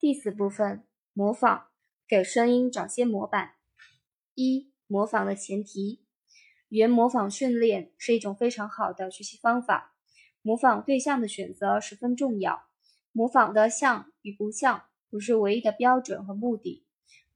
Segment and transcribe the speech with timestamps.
[0.00, 1.66] 第四部分，模仿，
[2.08, 3.54] 给声音找些模板。
[4.34, 6.02] 一、模仿的前提，
[6.68, 9.94] 语言模仿训练是一种非常好的学习方法。
[10.40, 12.64] 模仿对象的选择十分重要，
[13.12, 16.86] 模仿的像与不像不是唯一的标准和目的。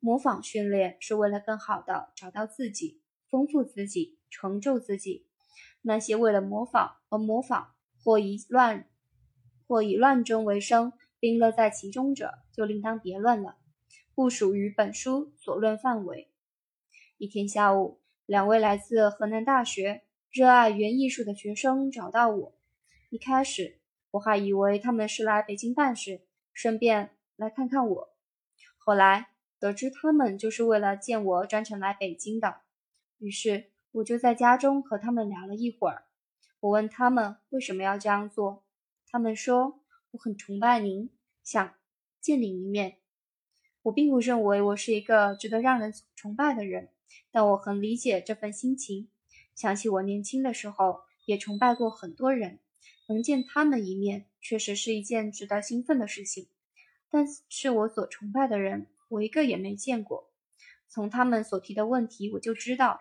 [0.00, 5.28] 模仿训练是为了更好的找到自己，丰富自己，成就自己。
[5.82, 8.88] 那些为了模仿而模仿，或以乱
[9.66, 13.56] 或以乱中为生，并乐在其中者，就另当别论了，
[14.14, 16.28] 不属于本书所论范围。
[17.18, 22.54] 一天下午，两位来自河南大学、热爱语言艺术的学生找到我。
[23.10, 23.78] 一开始，
[24.12, 28.08] 我还以为他们是来北京办事，顺便来看看我。
[28.78, 32.56] 后来得知他们就是为了见我专程来北京的，
[33.18, 33.72] 于是。
[33.96, 36.04] 我就在家中和他们聊了一会儿。
[36.62, 38.62] 我问他们为什么要这样做，
[39.10, 39.80] 他们说
[40.12, 41.10] 我很崇拜您，
[41.42, 41.74] 想
[42.20, 42.98] 见你一面。
[43.82, 46.90] 我并不认为我是一个值得让人崇拜的人，
[47.32, 49.08] 但我很理解这份心情。
[49.56, 52.60] 想起我年轻的时候也崇拜过很多人，
[53.08, 56.46] 能见他们一面确实是一件值得兴奋的事情。
[57.10, 60.30] 但是我所崇拜的人，我一个也没见过。
[60.88, 63.00] 从他们所提的问题，我就知道。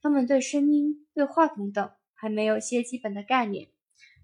[0.00, 3.70] 他们对声音、对话筒等还没有些基本的概念。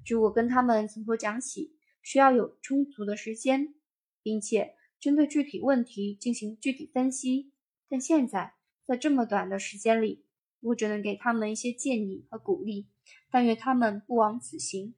[0.06, 3.74] 如果跟他们从头讲起，需要有充足的时间，
[4.22, 7.52] 并且针对具体问题进行具体分析。
[7.88, 8.52] 但现在
[8.84, 10.26] 在这么短的时间里，
[10.60, 12.86] 我只能给他们一些建议和鼓励，
[13.30, 14.94] 但愿他们不枉此行。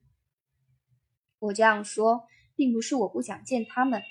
[1.39, 2.27] 我这样说，
[2.57, 4.03] 并不是我不想见他们，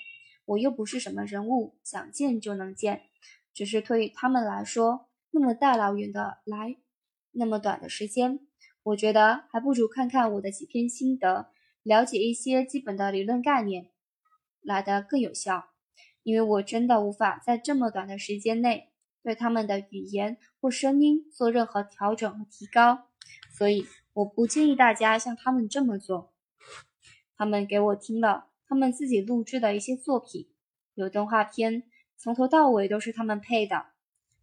[0.46, 3.02] 我又不是什么人物，想见就能见，
[3.52, 5.10] 只是对于他们来说。
[5.30, 6.78] 那么大老远的来，
[7.32, 8.47] 那么短的时间，
[8.88, 11.50] 我觉得还不如看看我的几篇心得，
[11.82, 13.90] 了解一些基本的理论概念
[14.62, 15.70] 来的更有效。
[16.22, 18.90] 因为我真的无法在这么短的时间内
[19.22, 23.06] 对他们的语言或声音做任何调整和提高，
[23.56, 26.32] 所以我不建议大家像他们这么做。
[27.36, 30.48] 他们给我听了他们自己录制的一些作品，
[30.94, 31.82] 有动画片，
[32.16, 33.86] 从头到尾都是他们配的。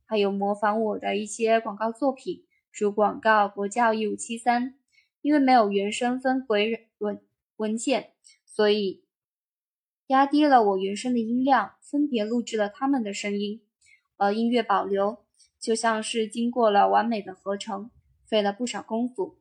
[0.05, 2.45] 还有模仿我的一些广告作品，
[2.75, 4.77] 主广告国教一五七三，
[5.21, 7.21] 因为没有原声分轨文
[7.55, 8.11] 文件，
[8.45, 9.05] 所以
[10.07, 13.61] 压低了我原声的音量，分别录制了他们的声音，
[14.17, 15.23] 而音乐保留，
[15.57, 17.89] 就像是经过了完美的合成，
[18.27, 19.39] 费了不少功夫，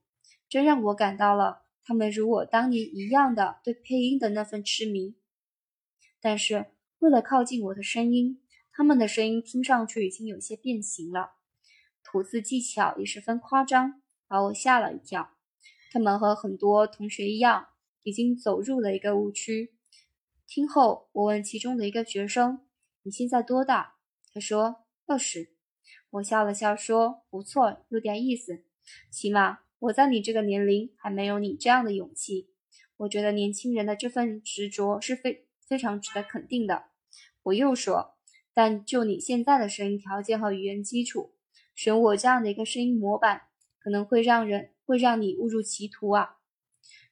[0.48, 5.16] 这让我感到了他们如我当年一样的对配音的那份痴迷。
[6.20, 6.66] 但是
[7.00, 8.40] 为了靠近我的声音。
[8.76, 11.34] 他们的声音听上去已经有些变形了，
[12.14, 15.30] 吐字技巧也十分夸张，把我吓了一跳。
[15.90, 17.66] 他们和很多同学一样，
[18.04, 19.74] 已经走入了一个误区。
[20.46, 22.60] 听后，我问其中的一个学生
[23.02, 23.96] ：“你现在多大？”
[24.32, 25.56] 他说：“二十。”
[26.10, 28.62] 我笑了笑说：“不错，有点意思。
[29.10, 32.48] 起码我在你这个年龄还没有你这样的勇气。
[32.98, 36.84] 我觉得年轻人的这份执着是非非常值得肯定的。”
[37.42, 38.12] 我又说。
[38.56, 41.33] 但就你现在的声音条件和语言基础，
[41.74, 43.42] 选我这样的一个声音模板，
[43.78, 46.36] 可能会让人会让你误入歧途啊。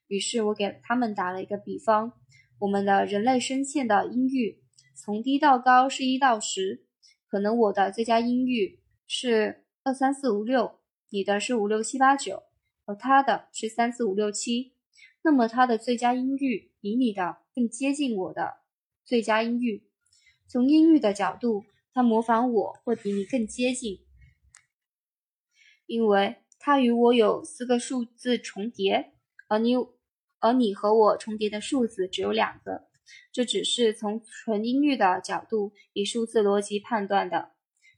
[0.07, 2.13] 于是我给他们打了一个比方：
[2.59, 4.63] 我们的人类声线的音域
[4.95, 6.85] 从低到高是一到十，
[7.27, 10.79] 可能我的最佳音域是二三四五六，
[11.11, 12.43] 你的是五六七八九，
[12.85, 14.75] 而他的是三四五六七，
[15.23, 18.59] 那么他的最佳音域比你的更接近我的
[19.05, 19.83] 最佳音域。
[20.47, 24.01] 从音域的角度，他模仿我会比你更接近，
[25.87, 29.13] 因为他与我有四个数字重叠，
[29.49, 29.75] 而你
[30.41, 32.89] 而你和我重叠的数字只有两个。
[33.33, 37.53] 这只是从纯音域的角度以数字逻辑判断的。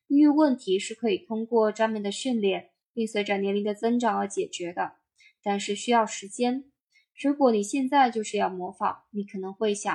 [0.08, 4.96] 音域问题是可以通过专门的训练，并随着年龄的增长而解决的，
[5.42, 6.64] 但是需要时间。
[7.22, 9.94] 如果你现在就是要模仿，你可能会想，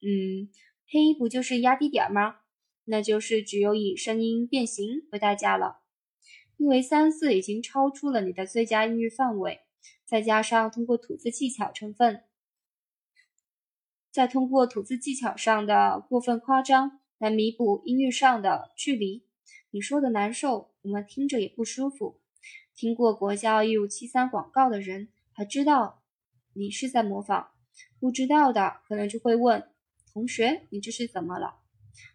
[0.00, 0.50] 嗯。
[0.92, 2.38] 配音不就是压低点吗？
[2.86, 5.79] 那就是只有以声音变形为代价了。
[6.60, 9.62] 因为三四已经超出了你的最佳音域范围，
[10.04, 12.22] 再加上通过吐字技巧成分，
[14.10, 19.24] 再通过吐字技巧上的过分夸张来弥补音域上的距离，
[19.70, 22.20] 你说的难受，我们听着也不舒服。
[22.74, 26.02] 听过国教一五七三广告的人还知道
[26.52, 27.52] 你是在模仿，
[27.98, 29.66] 不知道的可能就会问。
[30.12, 31.60] 同学，你这是怎么了？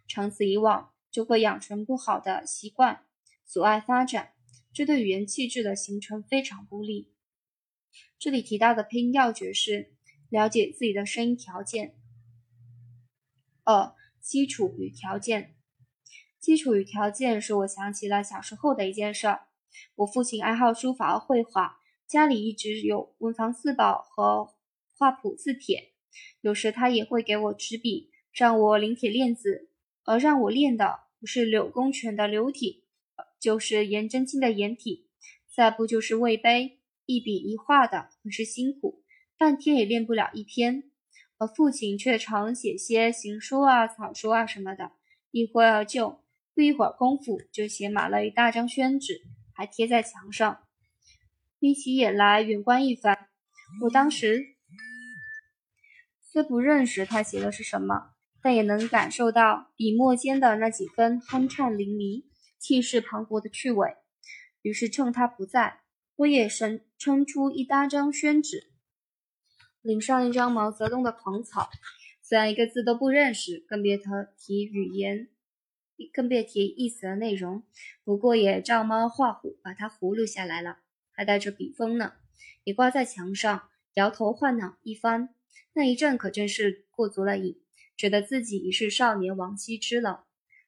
[0.07, 3.05] 长此以往，就会养成不好的习惯，
[3.43, 4.33] 阻碍发展，
[4.75, 7.09] 这对语言气质的形成非常不利。
[8.19, 9.93] 这里提到的配音要诀是
[10.29, 11.95] 了解自己的声音条件。
[13.63, 15.55] 二、基础与条件。
[16.41, 19.47] 基础与条件使我想起了小时候的一件事儿。
[19.95, 24.53] 我父亲爱好书法和绘画，家里一直有文房四宝和
[24.97, 25.93] 画谱字帖。
[26.41, 29.69] 有时他也会给我纸笔，让我临帖练字。
[30.03, 32.84] 而让我练的不是柳公权的柳体，
[33.45, 35.05] 就是颜真卿的颜体，
[35.55, 39.03] 再不就是魏碑，一笔一画的很是辛苦，
[39.37, 40.85] 半天也练不了一篇。
[41.37, 44.93] 而父亲却常写些行书啊、草书啊什么的，
[45.29, 46.21] 一会儿就
[46.55, 49.21] 不一会儿功夫就写满了一大张宣纸，
[49.53, 50.63] 还贴在墙上。
[51.59, 53.27] 眯起眼来远观一番，
[53.83, 54.55] 我当时。
[56.31, 62.25] 虽不认识他写的是什么，但也能感受到笔墨间的那几分酣畅淋漓、
[62.65, 63.95] 气势磅礴的趣味。
[64.63, 65.81] 于是趁他不在，
[66.15, 68.71] 我也伸撑出一大张宣纸，
[69.83, 71.69] 领上一张毛泽东的狂草。
[72.23, 73.99] 虽然一个字都不认识，更别
[74.35, 75.29] 提语言，
[76.11, 77.61] 更别提意思的内容，
[78.03, 80.79] 不过也照猫画虎把它葫芦下来了，
[81.11, 82.13] 还带着笔锋呢，
[82.63, 85.29] 也挂在墙上，摇头晃脑一番。
[85.73, 87.61] 那一阵可真是过足了瘾，
[87.95, 90.25] 觉得自己已是少年王羲之了。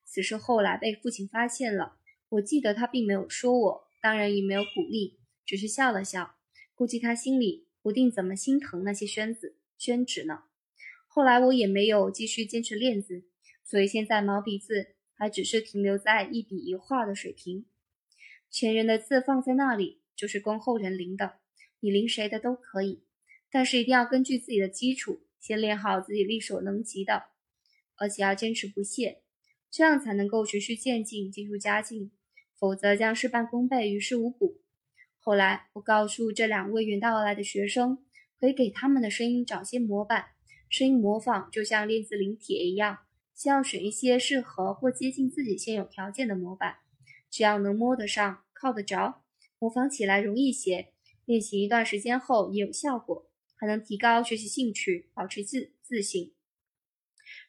[0.09, 1.98] 此事后来被父亲发现了，
[2.30, 6.36] 我记得他并没有说我，当然也没有鼓励，只是笑了笑。
[6.74, 10.44] 估计他心里不定怎么心疼那些宣子宣纸呢。
[11.07, 13.25] 后来我也没有继续坚持练字，
[13.65, 17.65] 所以现在毛笔字还只是停留在一笔一画的水平。
[18.50, 21.39] 前人的字放在那里，就是供后人临的，
[21.81, 23.03] 你临谁的都可以。
[23.51, 27.25] 但是一定要根据自己的基础，先练好自己力所能及的，
[27.98, 29.21] 而且要坚持不懈，
[29.69, 32.12] 这样才能够循序渐进进入佳境，
[32.56, 34.62] 否则将事半功倍，于事无补。
[35.19, 38.04] 后来我告诉这两位远道而来的学生，
[38.40, 40.28] 可以给他们的声音找些模板，
[40.69, 43.00] 声音模仿就像练字临帖一样，
[43.36, 46.78] 先要选一些适合或接近自己现有条件的模板，
[47.30, 49.24] 只要能摸得上、靠得着，
[49.60, 50.94] 模仿起来容易些，
[51.25, 53.25] 练习一段时间后也有效果。
[53.60, 56.37] 还能提高学习兴趣，保持自自信。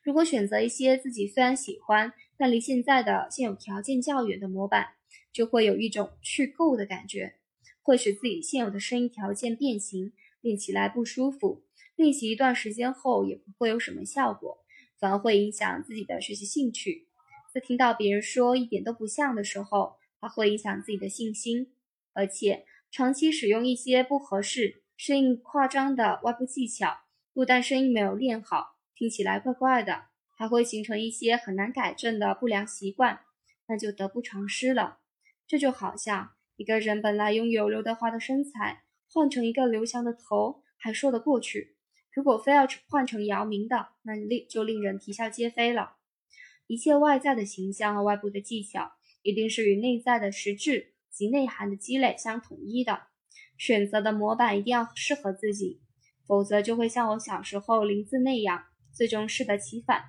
[0.02, 4.94] 如果选择一些自己虽然喜欢，但离现在的现有条件较远的模板，
[5.32, 7.34] 就会有一种去够的感觉，
[7.82, 11.64] 会使自己现有的声音条件变形，练起来不舒服。
[11.96, 14.64] 练习一段时间后也不会有什么效果，
[14.98, 17.08] 反而会影响自己的学习兴趣。
[17.52, 21.72] 在听到别人说一点都不像的时候，还会影响自己的信心。
[22.12, 24.82] 而且长期使用一些不合适。
[24.96, 26.98] 声音夸张的外部技巧，
[27.32, 30.06] 不但声音没有练好，听起来怪怪的，
[30.36, 33.20] 还会形成一些很难改正的不良习惯，
[33.68, 34.98] 那就得不偿失了。
[35.46, 41.76] 这就好像一个人本来拥有刘德华的身材，换成一个刘翔的头还说得过去，
[42.12, 45.92] 如果非要换成姚明的，那令就令人啼笑皆非了。
[46.66, 53.02] 一切外在的形象和外部的技巧，一定是与内在的实质及内涵的积累相统一的。
[53.56, 55.80] 选择的模板一定要适合自己，
[56.26, 58.64] 否则就会像我小时候临字那样，
[58.98, 60.06] 最终适得其反。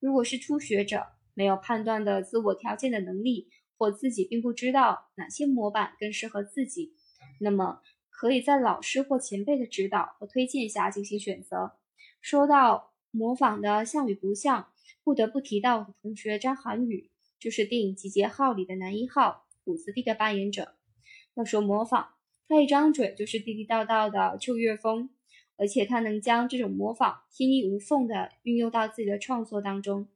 [0.00, 3.48] 如果是初学者，没有判断的自我条件的能力，
[3.78, 6.92] 或自己并不知道哪些模板更适合自己，
[7.38, 7.80] 那么
[8.10, 11.74] 可以在老师或前辈的指导和推荐下进行选择。
[12.20, 14.72] 说到模仿的像与不像，
[15.04, 20.74] 不得不提到我的同学张涵予，就是电影《集结号》里的男一号谷子地的扮演者。
[21.34, 22.14] 要说模仿。
[22.48, 25.08] 他一张嘴就是地地道道的秋月风，
[25.62, 30.08] 而且他能将这种模仿天衣无缝地运用到自己的创作当中。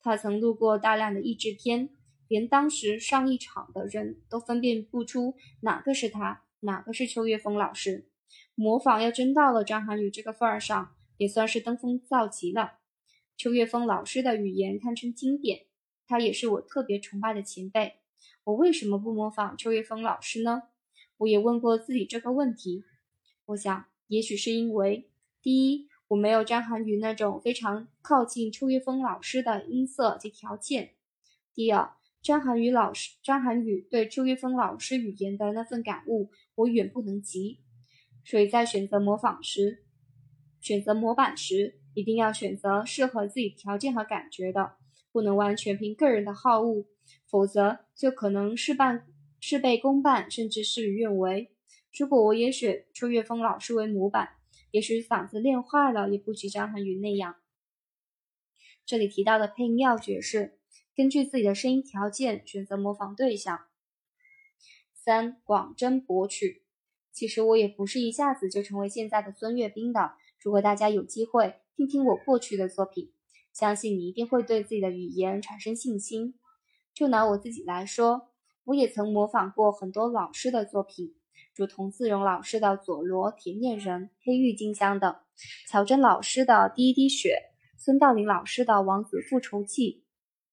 [0.00, 1.90] 他曾录过大量的译制片，
[2.26, 8.08] 连当时上一场的人都分辨不出哪个是他，哪个是邱月峰老师。
[8.56, 12.78] 模仿要真到了张涵予这个份儿上，也算是登峰造极了。
[13.36, 15.66] 邱月峰老师的语言堪称经典，
[16.08, 18.00] 他也是我特别崇拜的前辈。
[18.42, 20.64] 我为什么不模仿邱月峰老师呢？
[21.18, 22.82] 我也问过自己这个问题，
[23.46, 25.08] 我想，也许是因为，
[25.40, 30.88] 第一，我没有张涵予那种非常靠近邱岳峰老师的音色及条件；
[31.54, 37.60] 第二，张涵予老师，张涵予对邱岳峰老师语言的那份感悟，我远不能及。
[38.24, 39.84] 所以在选择模仿时，
[40.60, 44.72] 选择模板时，一定要选择适合自己条件和感觉的，
[45.12, 46.84] 不能完全凭个人的好恶，
[47.26, 49.06] 否则就可能事半。
[49.40, 51.52] 事倍功半，甚至事与愿违。
[51.98, 54.36] 如果我也选秋月峰老师为模板，
[54.70, 57.34] 也许嗓子练坏了，也不及张涵予那样。
[58.86, 60.60] 这里提到的配音要诀是：
[60.94, 63.66] 根据自己的声音条件选择模仿对象。
[64.94, 66.62] 三、广征博取，
[67.10, 70.12] 其实我也不是一下子就成为现在的孙悦斌的。
[70.40, 73.10] 如果大家有机会听听我过去的作品，
[73.52, 76.38] 相信你一定会对自己的语言产生信心。
[76.94, 78.28] 就拿我自己来说，
[78.66, 81.16] 我也曾模仿过很多老师的作品，
[81.58, 85.16] 如童自荣老师的《佐罗铁面人》《黑郁金香》等，
[85.68, 87.30] 乔真老师的《第一滴血》，
[87.76, 90.04] 孙道临老师的《王子复仇记》，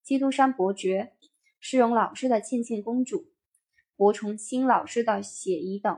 [0.07, 1.13] 基督山伯爵，
[1.59, 3.17] 施荣老师的《倩倩公主》，
[3.95, 5.95] 柏崇新老师的《写意》等。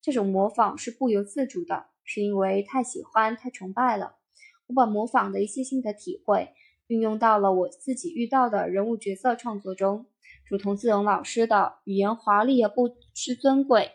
[0.00, 4.16] 这种模仿是不由自主的，是因为太喜欢、太崇拜了。
[4.68, 6.54] 我把模仿的一些心得体会
[6.86, 10.06] 运用到了我自己遇到的人物角色创作中，
[10.50, 13.92] 如同自荣老师的语言华丽而不失尊贵，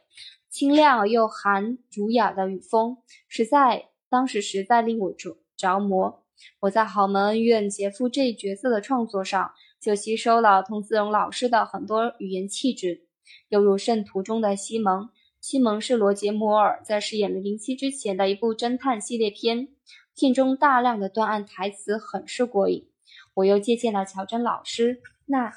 [0.49, 2.97] 清亮而又含儒雅的语风，
[3.27, 6.23] 实在当时实在令我着着魔。
[6.61, 13.01] 我在豪门恩怨杰夫这一角色的创作上，就吸收了童自荣老师的很多语言气质，
[13.49, 15.09] 犹如圣徒中的西蒙。
[15.41, 19.67] 西蒙是罗杰摩尔在饰演零零七之前的一部侦探系列片，
[20.15, 22.87] 片中大量的断案台词很是过瘾。
[23.33, 25.51] 我又借鉴了乔真老师那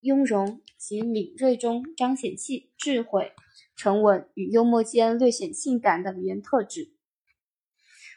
[0.00, 3.32] 雍容及敏锐中彰显气智慧、
[3.76, 6.92] 沉稳与幽默间略显性感的语言特质。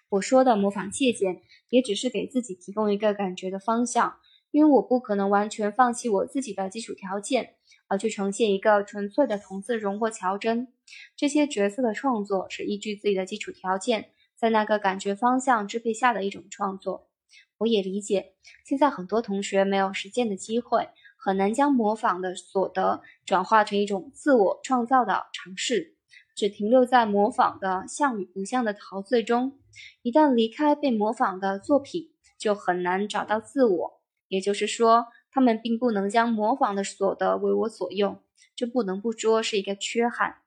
[0.09, 4.19] 我说的模仿借鉴，也只是给自己提供一个感觉的方向，
[4.51, 7.55] 因为我不可能完全放弃我自己的基础条件。
[7.87, 10.69] 而去呈现一个纯粹的童自荣或乔真，
[11.17, 17.09] 这些角色的创作是依据自己的基础条件，在那个感觉方向支配下的一种创作。
[17.57, 18.35] 我也理解，
[18.65, 20.87] 现在很多同学没有实践的机会，
[21.21, 25.95] 很难将模仿的所得转化成一种自我创造的尝试，
[26.35, 29.59] 只停留在模仿的像与不像的陶醉中。
[30.01, 34.01] 一旦离开被模仿的作品，就很难找到自我。
[34.27, 35.07] 也就是说。
[35.33, 38.21] 他们并不能将模仿的所得为我所用，
[38.53, 40.41] 这不能不说是一个缺憾。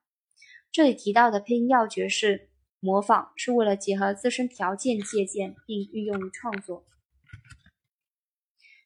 [0.71, 6.85] 这里提到的配音要诀是：模仿是为了结合自身条件借鉴并运用于创作。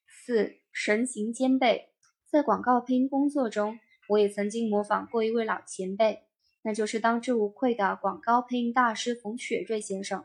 [0.08, 1.90] 四神形兼备，
[2.26, 6.24] 在广告配音工作中，我也曾经模仿过一位老前辈，
[6.62, 10.24] 那就是当之无愧的广告配音大师冯雪瑞先生。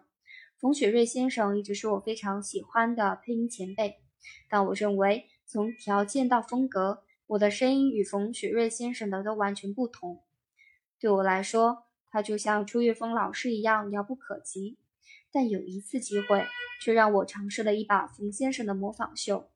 [0.61, 3.96] 冯雪瑞先生一直是我非常喜欢的配音前辈，
[4.49, 5.28] 但我认为。
[5.44, 10.23] 从条件到风格，我的声音与冯雪瑞先生的都完全不同。
[11.00, 14.78] 对我来说，他就像朱岳峰老师一样遥不可及。
[15.32, 16.46] 但有一次机会，
[16.80, 19.50] 却让我尝试了一把冯先生的模仿秀。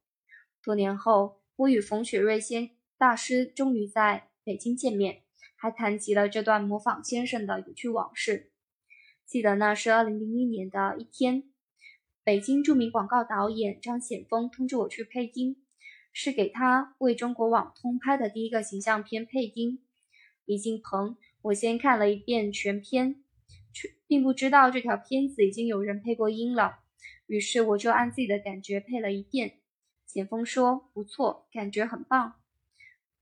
[0.68, 5.22] 多年后，我与冯雪瑞先大师终于在北京见面，
[5.56, 8.52] 还谈及了这段模仿先生的有趣往事。
[9.25, 11.44] 记得那是二零零一年的一天，
[12.22, 15.64] 北京著名广告导演张显峰通知我去配音。
[16.12, 19.82] 是给他为中国网通拍的第一个形象片配音。
[20.44, 23.25] 一进棚，我先看了一遍全片，
[23.72, 26.80] 却并不知道这条片子已经有人配过音了。
[27.26, 29.57] 于是我就按自己的感觉配了一遍。
[30.08, 32.40] 简峰说：“不错，感觉很棒。”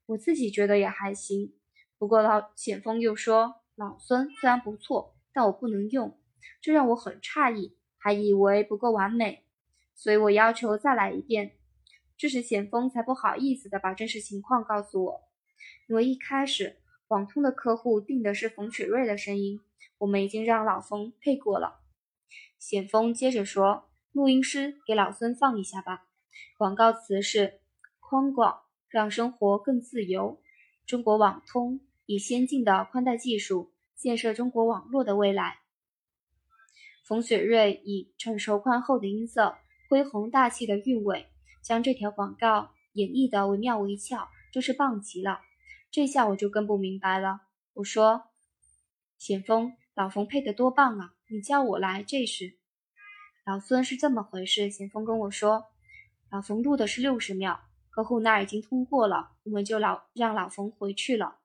[0.06, 1.52] 我自己觉得也还行。
[1.98, 6.16] 不过老简峰又说：“老孙虽然不错，但我不能用。”
[6.62, 9.44] 这让我很诧异，还以为不够完美，
[9.96, 11.56] 所以我要求再来一遍。
[12.16, 15.28] 这时，险峰才不好意思的把真实情况告诉我，
[15.88, 16.76] 因为一开始
[17.08, 19.60] 网通的客户定的是冯雪瑞的声音，
[19.98, 21.80] 我们已经让老冯配过了。
[22.60, 26.05] 险峰接着说：“录音师给老孙放一下吧。”
[26.58, 27.60] 广告词是
[28.00, 30.40] ：“宽广让生活更自由，
[30.86, 35.60] 中国网通以先进的宽带技术建设中国网络的未来。”
[37.06, 39.56] 冯雪瑞以成熟宽厚的音色，
[39.88, 41.26] 恢宏大气的韵味。
[41.62, 45.40] 将这条广告演绎的惟妙惟肖，真是棒极了。
[45.90, 47.40] 这下我就更不明白了。
[47.74, 48.28] 我说
[49.18, 51.14] ：“咸丰，老冯配得多棒啊！
[51.28, 52.56] 你叫我来，这是
[53.44, 55.64] 老孙是这么回事。”咸丰跟我说
[56.30, 61.38] ：“老冯录的是六十秒，客户那儿已经通过了，我们就老让老冯回去了。”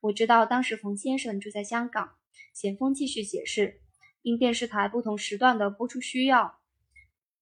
[0.00, 2.14] 我知道当时冯先生住在香港。
[2.52, 3.80] 咸丰继续解释
[4.20, 6.58] ：“因电视台不同时段的播出需要。”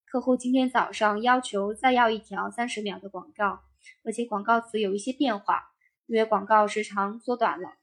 [0.06, 3.62] 客户今天早上要求再要一条三十秒的广告，
[4.04, 5.72] 而且广告词有一些变化，
[6.06, 7.74] 因为广告时长缩短了，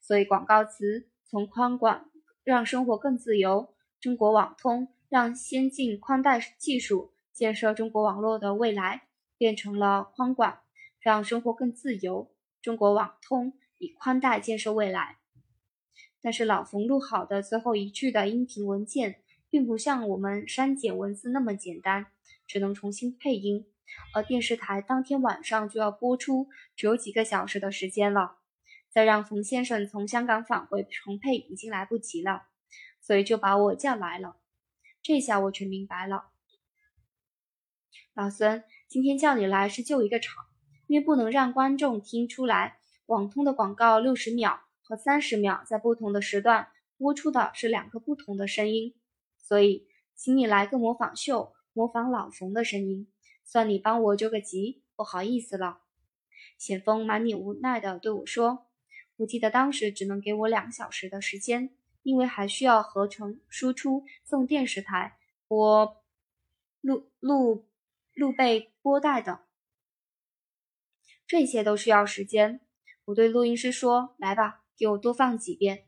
[0.00, 2.08] 所以广告词从宽广
[2.44, 9.02] 让生活更自由，中国网通让先进宽带技术建设中国网络的未来，
[9.38, 10.58] 变成了宽广
[10.98, 15.18] 让生活更自由，中国网通以宽带建设未来。
[16.20, 19.22] 但是老冯录好的最后一句的音频文件。
[19.48, 22.06] 并不像我们删减文字那么简单，
[22.48, 23.64] 只能重新配音，
[24.12, 28.38] 而电视台当天晚上就要播出，只有几个小时的时间了。
[28.90, 32.48] 再让冯先生从香港返回重配已经来不及了，
[33.00, 34.36] 所以就把我叫来了。
[35.00, 36.24] 这下我全明白了。
[38.16, 40.46] 老孙，今天叫你来是救一个场，
[40.86, 48.94] 因为不能让观众听出来网通的广告六十秒和三十秒在不同的时段播出的是两个不同的声音，
[49.36, 53.06] 所以请你来个模仿秀，模仿老冯的声音，
[53.44, 55.80] 算你帮我救个急，不好意思了。
[56.56, 58.68] 险峰满脸无奈地对我说
[59.18, 61.68] ：“我记得当时只能给我两小时的时间，
[62.02, 66.02] 因为还需要合成、输出、送电视台、播
[66.80, 67.66] 录录。”
[68.16, 69.40] 录背播带的，
[71.26, 72.62] 这些都需要时间。
[73.04, 75.84] 我对录音师说：“来吧，给我多放几遍。”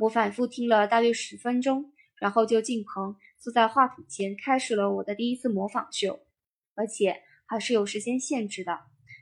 [0.00, 6.26] 我反复听了大约十分钟，然后就进棚，坐在话筒前，开始了我的第一次模仿秀，
[6.74, 8.80] 而且还是有时间限制的，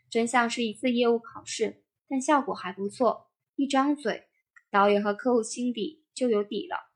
[0.09, 1.85] 真像是一次业务考试。
[2.09, 4.27] 但效果还不错，一张嘴，
[4.71, 6.89] 导演和客户心里就有底了。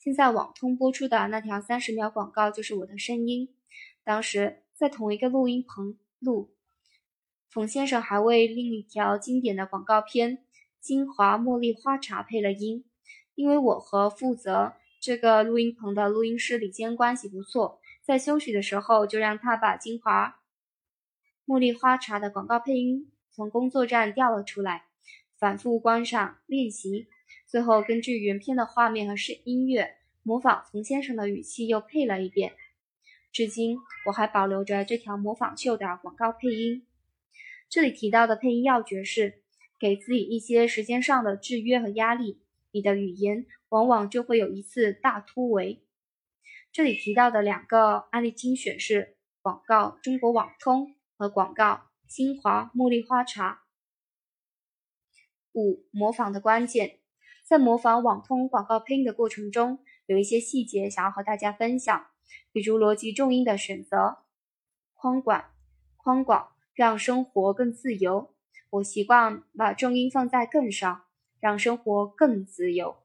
[0.00, 3.54] 现在网通播出的那条三十秒广告就是我的声音，
[4.02, 4.64] 当时。
[4.80, 6.54] 在同一个录音棚录，
[7.50, 10.38] 冯先生还为另一条经典的广告片
[10.80, 12.86] 《金华茉莉花茶》配了音。
[13.34, 20.40] 因为我和负责这个录音棚的录音师李坚关系不错，在休息的时候就让他把《金华
[21.46, 24.86] 茉莉花茶》的广告配音从工作站调了出来，
[25.38, 27.06] 反复观赏练习，
[27.46, 32.54] 最后根据原片的画面和声音乐，模仿冯先生的语气又配了一遍。
[33.32, 36.86] 至今我还保留着这条模仿秀的广告配音。
[37.68, 39.42] 这里提到的配音要诀是：
[39.78, 42.40] 给自己一些时间上的制约和压力，
[42.72, 45.84] 你的语言往往就会有一次大突围。
[46.72, 53.62] 这里提到的两个案例精选是广告中国网通和广告金华茉莉花茶。
[55.52, 56.98] 五、模仿的关键，
[57.44, 62.09] 在模仿网通广告配音的过程中，有一些细节想要和大家分享。
[62.52, 64.18] 比如逻辑重音的选择，
[64.94, 65.44] 宽广，
[65.96, 68.34] 宽广让生活更自由。
[68.70, 71.04] 我习惯把重音放在更上，
[71.40, 72.98] 让生活更自由；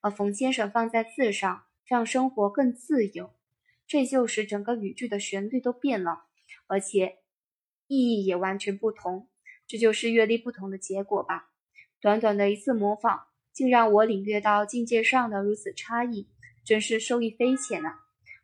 [0.00, 3.30] 而冯先生放在字上，让生活更自由。
[3.86, 6.24] 这就是整个语句的旋律都变了，
[6.66, 7.18] 而且
[7.86, 9.28] 意义也完全不同。
[9.66, 11.50] 这就是阅历不同的结果吧。
[12.00, 16.26] 短短的一次模仿，竟让我领略到境界上的如此差异，
[16.64, 18.01] 真是受益匪浅啊！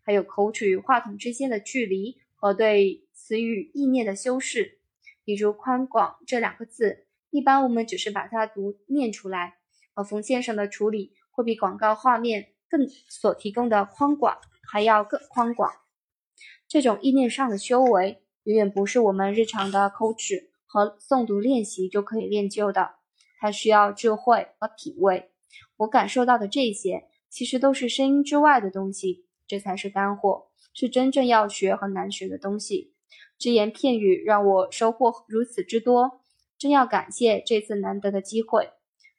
[0.08, 4.78] 还有口齿与话筒之间的距离和对词语意念的修饰，
[5.22, 9.58] 比如“宽广”这两个字，一般我们只是把它读念出来，
[9.92, 15.70] 而冯先生的处理会比广告画面更所提供的宽广还要更宽广。
[16.66, 22.92] 这种意念上的修为，远远不是我们日常的口齿和诵读练习就可以练就的，
[23.38, 25.30] 它需要智慧和品味。
[25.76, 29.27] 我感受到的这些，其实都是声音之外的东西。
[29.48, 32.92] 这才是干货，是真正要学和难学的东西。
[33.38, 36.20] 只言片语让我收获如此之多，
[36.58, 38.70] 真要感谢这次难得的机会。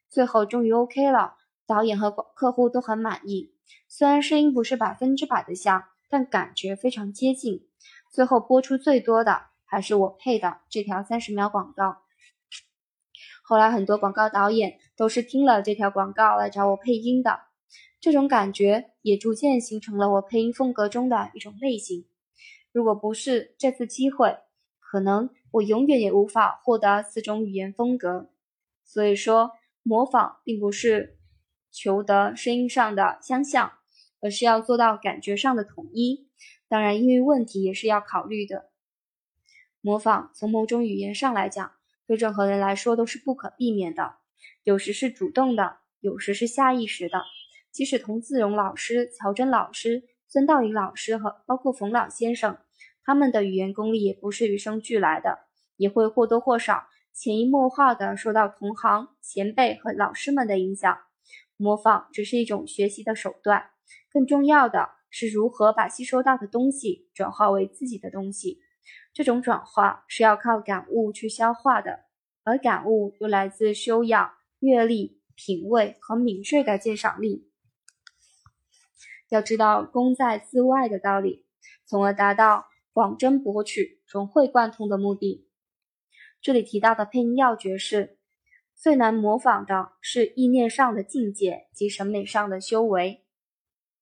[0.08, 1.34] 最后终于 OK 了，
[1.66, 3.54] 导演和客户都很满意。
[3.88, 7.66] 虽然声音不是百分之百的像，但感觉非常接近。
[8.12, 12.02] 最后播出最多的还是我配的这条三十秒广告。
[13.42, 17.40] 后来很多广告导演都是听了这条广告来找我配音的。
[18.00, 22.06] 这种感觉也逐渐形成了我配音风格中的一种类型。
[22.72, 24.38] 如果不是这次机会，
[24.78, 28.30] 可能我永远也无法获得四种语言风格。
[28.84, 31.18] 所以说，模仿并不是
[31.70, 33.72] 求得声音上的相像，
[34.20, 36.28] 而是要做到感觉上的统一。
[36.68, 38.70] 当然，因为问题也是要考虑的。
[39.80, 41.72] 模仿从某种语言上来讲，
[42.06, 44.16] 对任何人来说都是不可避免的，
[44.62, 47.22] 有时是主动的，有时是下意识的。
[47.72, 52.58] 即使童自荣老师、乔真老师、孙道林老师和包括冯老先生，
[53.04, 55.38] 他们的语言功力也不是与生俱来的，
[55.76, 60.98] 也会或多或少潜移默化的受到同行、前辈和老师们的影响。
[61.56, 63.70] 模仿只是一种学习的手段，
[64.10, 68.60] 更重要的是如何把吸收到的东西转化为自己的东西。
[69.12, 72.06] 这种转化是要靠感悟去消化的，
[72.44, 77.49] 而感悟又来自修养、阅历、品味和敏锐的鉴赏力。
[79.30, 81.46] 要知道功在自外的道理，
[81.86, 85.46] 从而达到广真博取、融会贯通的目的。
[86.42, 88.18] 这里提到的配音要诀是：
[88.74, 93.19] 最难模仿的是意念上的境界及审美上的修为。